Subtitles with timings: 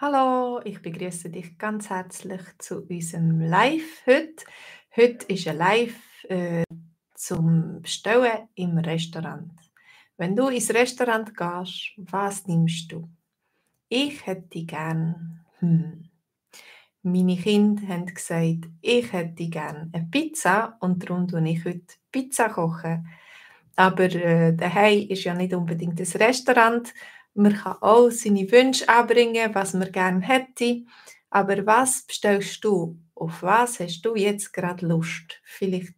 [0.00, 4.44] Hallo, ich begrüße dich ganz herzlich zu unserem Live heute.
[4.94, 6.62] Heute ist ein Live äh,
[7.16, 9.50] zum Bestellen im Restaurant.
[10.16, 13.08] Wenn du ins Restaurant gehst, was nimmst du?
[13.88, 16.08] Ich hätte gern, hm.
[17.02, 22.50] Meine Kinder haben gesagt, ich hätte gern eine Pizza und darum koche ich heute Pizza.
[22.50, 23.08] Kochen.
[23.74, 26.94] Aber äh, daheim ist ja nicht unbedingt das Restaurant.
[27.38, 30.84] Man kann auch seine Wünsche anbringen, was man gerne hätte.
[31.30, 32.98] Aber was bestellst du?
[33.14, 35.40] Auf was hast du jetzt gerade Lust?
[35.44, 35.94] Vielleicht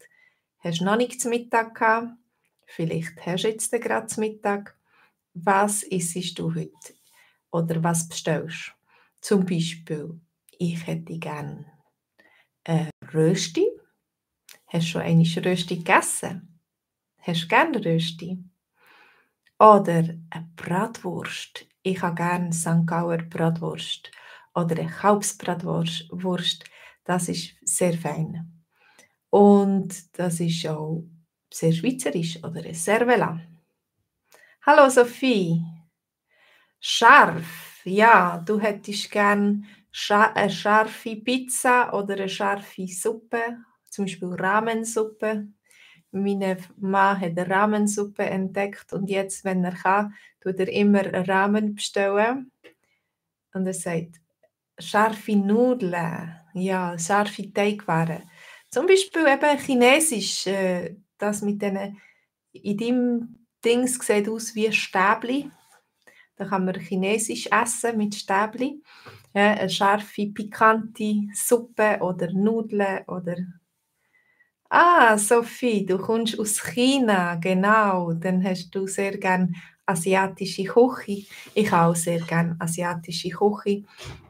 [0.58, 2.12] hast du noch nicht zum Mittag gehabt.
[2.66, 4.76] Vielleicht hast du jetzt gerade zum Mittag.
[5.32, 6.94] Was isst du heute?
[7.50, 8.72] Oder was bestellst du?
[9.22, 10.20] Zum Beispiel,
[10.58, 11.64] ich hätte gerne
[12.64, 13.66] ein Rösti.
[14.66, 16.60] Hast du schon eine Rösti gegessen?
[17.16, 18.44] Hast du gerne Rösti?
[19.60, 21.66] Oder eine Bratwurst.
[21.82, 22.86] Ich habe gerne St.
[22.86, 24.10] Gauer Bratwurst.
[24.54, 26.64] Oder eine Kalbsbratwurst.
[27.04, 28.64] Das ist sehr fein.
[29.28, 31.04] Und das ist auch
[31.52, 32.38] sehr schweizerisch.
[32.42, 33.38] Oder eine Cervela.
[34.64, 35.62] Hallo Sophie.
[36.80, 37.82] Scharf.
[37.84, 39.66] Ja, du hättest gern
[40.08, 43.58] eine scharfe Pizza oder eine scharfe Suppe.
[43.90, 45.48] Zum Beispiel Ramensuppe
[46.12, 51.74] mein Mann hat eine Rahmensuppe entdeckt und jetzt, wenn er kann, tut er immer Ramen
[51.74, 52.50] bestellen.
[53.52, 54.20] Und er sagt,
[54.78, 58.22] scharfe Nudeln, ja, scharfe Teigwaren.
[58.70, 62.00] Zum Beispiel eben Chinesisch, äh, das mit diesen,
[62.52, 65.50] in deinem Dings sieht aus wie Stäbli.
[66.36, 68.82] Da kann man Chinesisch essen mit Stäbli.
[69.34, 73.36] Ja, eine scharfe, pikante Suppe oder Nudeln oder
[74.72, 78.12] Ah, Sophie, du kommst aus China, genau.
[78.12, 79.54] Dann hast du sehr gern
[79.84, 81.26] asiatische Küche.
[81.54, 83.82] Ich auch sehr gern asiatische Küche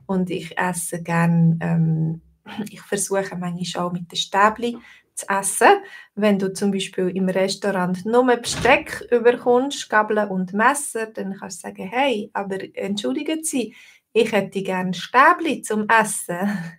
[0.06, 1.58] und ich esse gern.
[1.60, 2.22] Ähm,
[2.70, 4.78] ich versuche manchmal auch mit den Stäbli
[5.14, 5.82] zu essen.
[6.14, 11.68] Wenn du zum Beispiel im Restaurant nur Besteck überkommst, Gabel und Messer, dann kannst du
[11.68, 13.74] sagen, hey, aber entschuldigen Sie,
[14.14, 16.38] ich hätte gern Stäbli zum Essen.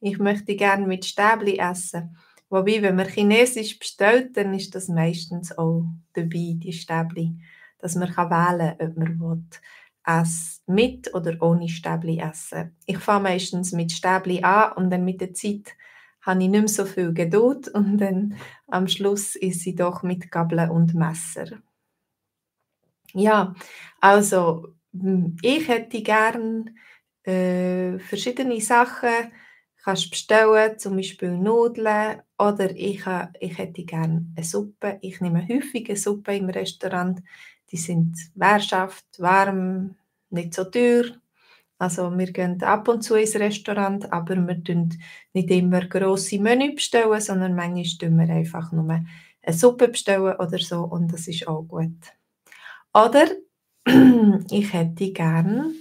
[0.00, 2.14] Ich möchte gern mit Stäbli essen.
[2.54, 7.34] Wobei, wenn man Chinesisch bestellt, dann ist das meistens auch dabei, die Stäbli,
[7.80, 10.32] dass man wählen kann, ob man will,
[10.66, 12.76] mit oder ohne Stäbli essen.
[12.86, 15.74] Ich fange meistens mit Stäbli an und dann mit der Zeit
[16.20, 18.36] habe ich nicht mehr so viel Geduld und dann
[18.68, 21.58] am Schluss ist sie doch mit Gabel und Messer.
[23.14, 23.52] Ja,
[24.00, 26.78] also hm, ich hätte gern
[27.24, 29.32] äh, verschiedene Sachen
[29.84, 33.04] kannst bestellen, zum Beispiel Nudeln oder ich,
[33.40, 34.98] ich hätte gerne eine Suppe.
[35.02, 37.22] Ich nehme häufig eine Suppe im Restaurant.
[37.70, 39.96] Die sind währhaft, warm,
[40.30, 41.04] nicht so teuer.
[41.78, 44.96] Also wir gehen ab und zu ins Restaurant, aber wir bestellen
[45.32, 50.58] nicht immer grosse Menü, bestellen, sondern manchmal bestellen wir einfach nur eine Suppe bestellen oder
[50.58, 51.98] so und das ist auch gut.
[52.94, 53.26] Oder
[54.50, 55.72] ich hätte gerne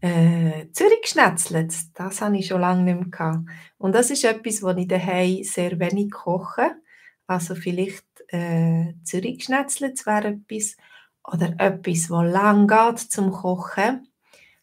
[0.00, 1.14] äh, Zürich
[1.94, 3.48] das habe ich schon lange nicht mehr gehabt.
[3.78, 6.76] Und das ist etwas, was ich daheim sehr wenig koche.
[7.26, 10.76] Also vielleicht äh, Zürich wäre etwas.
[11.24, 14.08] Oder etwas, was lang geht zum Kochen.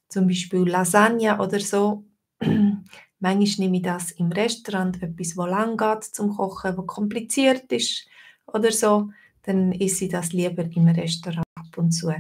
[0.10, 2.06] Zum Beispiel Lasagne oder so.
[3.20, 8.08] Manchmal nehme ich das im Restaurant, etwas, was lang geht zum Kochen, was kompliziert ist
[8.46, 9.10] oder so.
[9.44, 12.14] Dann esse ich das lieber im Restaurant ab und zu.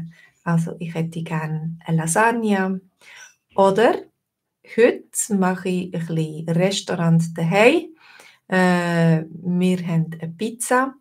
[0.44, 2.82] Also ich hätte gerne eine Lasagne.
[3.58, 4.04] Oder
[4.78, 7.88] heute mache ich ein Restaurant daheim.
[8.48, 10.94] Äh, wir haben eine Pizza.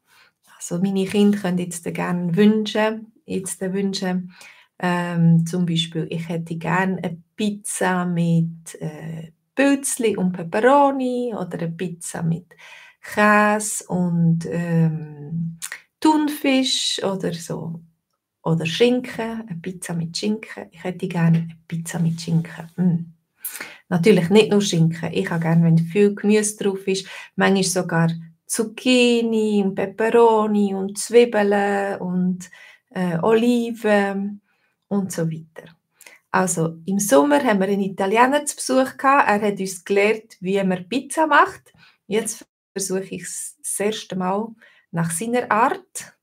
[0.56, 4.33] Also meine Kinder können jetzt gerne wünschen, jetzt wünschen.
[4.78, 11.71] Ähm, zum Beispiel, ich hätte gerne eine Pizza mit äh, Pilzli und Peperoni oder eine
[11.73, 12.56] Pizza mit
[13.03, 15.59] Käse und ähm,
[16.00, 17.83] Thunfisch oder so
[18.46, 20.68] oder Schinken, eine Pizza mit Schinken.
[20.70, 22.70] Ich hätte gerne eine Pizza mit Schinken.
[22.76, 23.12] Mm.
[23.88, 25.12] Natürlich nicht nur Schinken.
[25.12, 28.10] Ich habe gerne, wenn viel Gemüse drauf ist, manchmal sogar
[28.46, 32.48] Zucchini und Peperoni und Zwiebeln und
[32.90, 34.40] äh, Oliven
[34.87, 35.75] und so weiter.
[36.31, 39.28] Also im Sommer haben wir einen Italiener zu Besuch gehabt.
[39.28, 41.72] Er hat uns gelernt, wie man Pizza macht.
[42.06, 44.49] Jetzt versuche ich es das erste Mal
[44.92, 46.15] nach seiner Art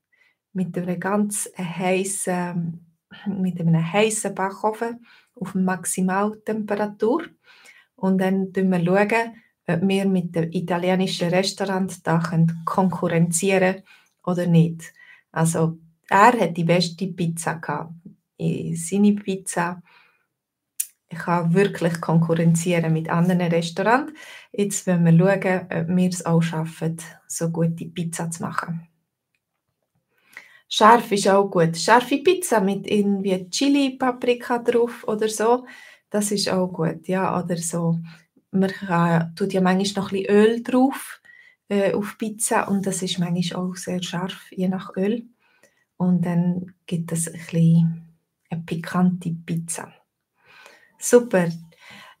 [0.54, 2.80] mit einem ganz heißen,
[3.26, 5.04] mit einem heißen Backofen
[5.34, 7.24] auf Maximaltemperatur.
[7.96, 9.32] Und dann schauen wir,
[9.66, 12.22] ob wir mit dem italienischen Restaurant da
[12.64, 13.82] konkurrenzieren
[14.24, 14.92] oder nicht.
[15.32, 15.78] Also
[16.08, 17.94] er hat die beste Pizza gehabt.
[18.38, 19.82] Seine Pizza
[21.08, 24.12] kann wirklich konkurrenzieren mit anderen Restaurants.
[24.52, 26.96] Jetzt wollen wir schauen, ob wir es auch schaffen,
[27.26, 28.88] so gute Pizza zu machen.
[30.68, 31.76] Scharf ist auch gut.
[31.76, 35.66] Scharfe Pizza mit irgendwie Chili, Paprika drauf oder so,
[36.10, 37.06] das ist auch gut.
[37.08, 37.98] Ja, oder so.
[38.50, 41.20] Man kann, tut ja manchmal noch ein bisschen Öl drauf
[41.68, 45.26] äh, auf Pizza und das ist manchmal auch sehr scharf, je nach Öl.
[45.96, 48.02] Und dann gibt es ein bisschen
[48.50, 49.92] eine pikante Pizza.
[50.98, 51.48] Super.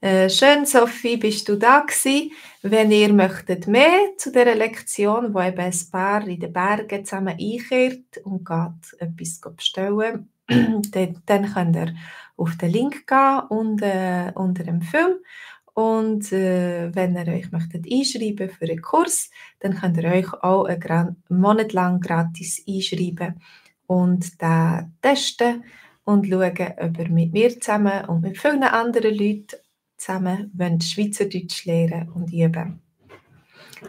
[0.04, 2.32] Äh, schön, Sophie, bist du da gewesen.
[2.60, 7.38] Wenn ihr möchtet mehr zu dieser Lektion, wo eben ein Paar in den Bergen zusammen
[7.40, 11.94] einkehrt und geht etwas bestellen, dann, dann könnt ihr
[12.36, 15.14] auf den Link gehen und, äh, unter dem Film.
[15.72, 19.30] Und äh, wenn ihr euch möchtet einschreiben für einen Kurs,
[19.60, 23.40] dann könnt ihr euch auch einen Monat lang gratis einschreiben
[23.86, 25.64] und den testen
[26.04, 29.63] und schauen, ob ihr mit mir zusammen und mit vielen anderen Leuten
[30.04, 32.80] zusammen wollt Schweizerdeutsch lernen und üben.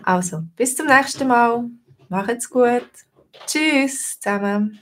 [0.03, 1.69] Also, bis zum nächsten Mal.
[2.09, 2.89] Macht's gut.
[3.45, 4.79] Tschüss zusammen.